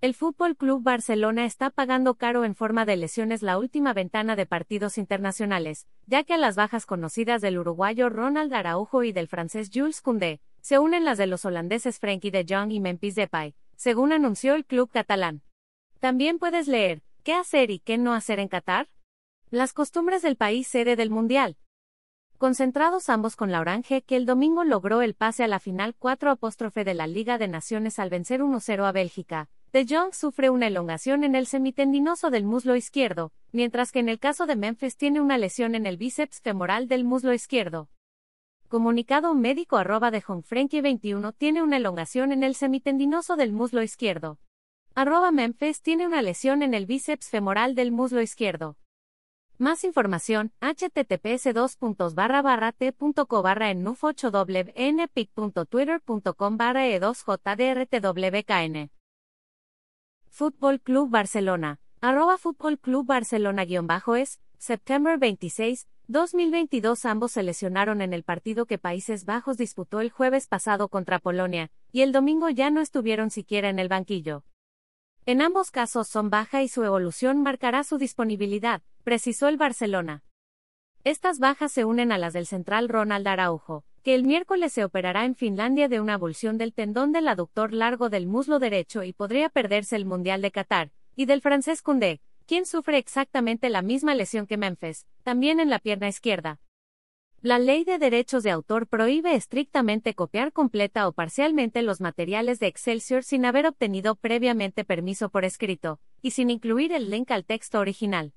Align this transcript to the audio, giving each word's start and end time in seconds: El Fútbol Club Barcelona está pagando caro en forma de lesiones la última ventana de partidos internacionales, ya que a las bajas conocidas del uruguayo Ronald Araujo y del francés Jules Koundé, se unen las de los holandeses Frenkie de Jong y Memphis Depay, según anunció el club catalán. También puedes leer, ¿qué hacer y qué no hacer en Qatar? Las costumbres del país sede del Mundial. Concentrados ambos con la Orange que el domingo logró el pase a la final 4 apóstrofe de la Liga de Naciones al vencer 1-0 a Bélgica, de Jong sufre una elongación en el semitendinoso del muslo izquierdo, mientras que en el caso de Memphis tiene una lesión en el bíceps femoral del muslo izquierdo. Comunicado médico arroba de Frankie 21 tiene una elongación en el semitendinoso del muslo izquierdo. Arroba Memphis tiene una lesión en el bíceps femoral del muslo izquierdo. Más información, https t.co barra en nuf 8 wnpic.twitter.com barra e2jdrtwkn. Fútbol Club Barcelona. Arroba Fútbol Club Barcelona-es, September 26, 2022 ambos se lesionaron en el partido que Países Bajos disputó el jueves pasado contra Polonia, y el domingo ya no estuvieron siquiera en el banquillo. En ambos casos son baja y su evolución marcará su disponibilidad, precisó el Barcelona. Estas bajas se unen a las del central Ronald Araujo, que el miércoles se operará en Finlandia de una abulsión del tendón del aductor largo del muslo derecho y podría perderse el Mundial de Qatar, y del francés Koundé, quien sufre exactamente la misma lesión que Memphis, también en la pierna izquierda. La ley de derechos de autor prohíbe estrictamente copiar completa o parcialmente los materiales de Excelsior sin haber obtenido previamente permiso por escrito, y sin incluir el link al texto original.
El 0.00 0.14
Fútbol 0.14 0.56
Club 0.56 0.84
Barcelona 0.84 1.44
está 1.44 1.70
pagando 1.70 2.14
caro 2.14 2.44
en 2.44 2.54
forma 2.54 2.84
de 2.84 2.96
lesiones 2.96 3.42
la 3.42 3.58
última 3.58 3.92
ventana 3.94 4.36
de 4.36 4.46
partidos 4.46 4.96
internacionales, 4.96 5.88
ya 6.06 6.22
que 6.22 6.34
a 6.34 6.38
las 6.38 6.54
bajas 6.54 6.86
conocidas 6.86 7.42
del 7.42 7.58
uruguayo 7.58 8.08
Ronald 8.08 8.54
Araujo 8.54 9.02
y 9.02 9.10
del 9.10 9.26
francés 9.26 9.72
Jules 9.74 10.00
Koundé, 10.00 10.40
se 10.60 10.78
unen 10.78 11.04
las 11.04 11.18
de 11.18 11.26
los 11.26 11.44
holandeses 11.44 11.98
Frenkie 11.98 12.30
de 12.30 12.46
Jong 12.48 12.70
y 12.70 12.78
Memphis 12.78 13.16
Depay, 13.16 13.56
según 13.74 14.12
anunció 14.12 14.54
el 14.54 14.64
club 14.64 14.88
catalán. 14.88 15.42
También 15.98 16.38
puedes 16.38 16.68
leer, 16.68 17.02
¿qué 17.24 17.34
hacer 17.34 17.72
y 17.72 17.80
qué 17.80 17.98
no 17.98 18.14
hacer 18.14 18.38
en 18.38 18.46
Qatar? 18.46 18.88
Las 19.50 19.72
costumbres 19.72 20.22
del 20.22 20.36
país 20.36 20.68
sede 20.68 20.94
del 20.94 21.10
Mundial. 21.10 21.56
Concentrados 22.36 23.08
ambos 23.08 23.34
con 23.34 23.50
la 23.50 23.58
Orange 23.60 24.02
que 24.02 24.14
el 24.14 24.26
domingo 24.26 24.62
logró 24.62 25.02
el 25.02 25.14
pase 25.14 25.42
a 25.42 25.48
la 25.48 25.58
final 25.58 25.96
4 25.98 26.30
apóstrofe 26.30 26.84
de 26.84 26.94
la 26.94 27.08
Liga 27.08 27.36
de 27.36 27.48
Naciones 27.48 27.98
al 27.98 28.10
vencer 28.10 28.42
1-0 28.42 28.86
a 28.86 28.92
Bélgica, 28.92 29.48
de 29.72 29.86
Jong 29.88 30.12
sufre 30.14 30.50
una 30.50 30.66
elongación 30.66 31.24
en 31.24 31.34
el 31.34 31.46
semitendinoso 31.46 32.28
del 32.30 32.44
muslo 32.44 32.74
izquierdo, 32.74 33.32
mientras 33.52 33.92
que 33.92 33.98
en 33.98 34.08
el 34.08 34.18
caso 34.18 34.46
de 34.46 34.56
Memphis 34.56 34.96
tiene 34.96 35.20
una 35.20 35.36
lesión 35.36 35.74
en 35.74 35.84
el 35.84 35.98
bíceps 35.98 36.40
femoral 36.40 36.88
del 36.88 37.04
muslo 37.04 37.34
izquierdo. 37.34 37.90
Comunicado 38.68 39.34
médico 39.34 39.76
arroba 39.76 40.10
de 40.10 40.20
Frankie 40.20 40.80
21 40.80 41.32
tiene 41.32 41.62
una 41.62 41.76
elongación 41.76 42.32
en 42.32 42.44
el 42.44 42.54
semitendinoso 42.54 43.36
del 43.36 43.52
muslo 43.52 43.82
izquierdo. 43.82 44.38
Arroba 44.94 45.32
Memphis 45.32 45.82
tiene 45.82 46.06
una 46.06 46.22
lesión 46.22 46.62
en 46.62 46.72
el 46.72 46.86
bíceps 46.86 47.28
femoral 47.28 47.74
del 47.74 47.92
muslo 47.92 48.22
izquierdo. 48.22 48.78
Más 49.58 49.84
información, 49.84 50.50
https 50.60 51.42
t.co 52.78 53.42
barra 53.42 53.70
en 53.70 53.82
nuf 53.82 54.04
8 54.04 54.30
wnpic.twitter.com 54.30 56.56
barra 56.56 56.88
e2jdrtwkn. 56.88 58.90
Fútbol 60.38 60.80
Club 60.80 61.10
Barcelona. 61.10 61.80
Arroba 62.00 62.38
Fútbol 62.38 62.78
Club 62.78 63.04
Barcelona-es, 63.04 64.38
September 64.56 65.18
26, 65.18 65.88
2022 66.06 67.04
ambos 67.06 67.32
se 67.32 67.42
lesionaron 67.42 68.00
en 68.02 68.12
el 68.12 68.22
partido 68.22 68.64
que 68.64 68.78
Países 68.78 69.24
Bajos 69.24 69.56
disputó 69.56 70.00
el 70.00 70.12
jueves 70.12 70.46
pasado 70.46 70.86
contra 70.90 71.18
Polonia, 71.18 71.72
y 71.90 72.02
el 72.02 72.12
domingo 72.12 72.50
ya 72.50 72.70
no 72.70 72.80
estuvieron 72.80 73.32
siquiera 73.32 73.68
en 73.68 73.80
el 73.80 73.88
banquillo. 73.88 74.44
En 75.26 75.42
ambos 75.42 75.72
casos 75.72 76.06
son 76.06 76.30
baja 76.30 76.62
y 76.62 76.68
su 76.68 76.84
evolución 76.84 77.42
marcará 77.42 77.82
su 77.82 77.98
disponibilidad, 77.98 78.80
precisó 79.02 79.48
el 79.48 79.56
Barcelona. 79.56 80.22
Estas 81.02 81.40
bajas 81.40 81.72
se 81.72 81.84
unen 81.84 82.12
a 82.12 82.18
las 82.18 82.32
del 82.32 82.46
central 82.46 82.88
Ronald 82.88 83.26
Araujo, 83.26 83.84
que 84.08 84.14
el 84.14 84.24
miércoles 84.24 84.72
se 84.72 84.86
operará 84.86 85.26
en 85.26 85.34
Finlandia 85.34 85.86
de 85.86 86.00
una 86.00 86.14
abulsión 86.14 86.56
del 86.56 86.72
tendón 86.72 87.12
del 87.12 87.28
aductor 87.28 87.74
largo 87.74 88.08
del 88.08 88.26
muslo 88.26 88.58
derecho 88.58 89.02
y 89.02 89.12
podría 89.12 89.50
perderse 89.50 89.96
el 89.96 90.06
Mundial 90.06 90.40
de 90.40 90.50
Qatar, 90.50 90.92
y 91.14 91.26
del 91.26 91.42
francés 91.42 91.82
Koundé, 91.82 92.22
quien 92.46 92.64
sufre 92.64 92.96
exactamente 92.96 93.68
la 93.68 93.82
misma 93.82 94.14
lesión 94.14 94.46
que 94.46 94.56
Memphis, 94.56 95.06
también 95.24 95.60
en 95.60 95.68
la 95.68 95.78
pierna 95.78 96.08
izquierda. 96.08 96.58
La 97.42 97.58
ley 97.58 97.84
de 97.84 97.98
derechos 97.98 98.42
de 98.44 98.50
autor 98.50 98.86
prohíbe 98.86 99.34
estrictamente 99.34 100.14
copiar 100.14 100.54
completa 100.54 101.06
o 101.06 101.12
parcialmente 101.12 101.82
los 101.82 102.00
materiales 102.00 102.60
de 102.60 102.68
Excelsior 102.68 103.24
sin 103.24 103.44
haber 103.44 103.66
obtenido 103.66 104.14
previamente 104.14 104.86
permiso 104.86 105.28
por 105.28 105.44
escrito, 105.44 106.00
y 106.22 106.30
sin 106.30 106.48
incluir 106.48 106.92
el 106.92 107.10
link 107.10 107.30
al 107.30 107.44
texto 107.44 107.78
original. 107.78 108.32